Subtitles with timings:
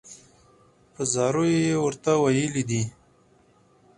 [0.93, 2.83] په زاریو یې ورته ویلي دي.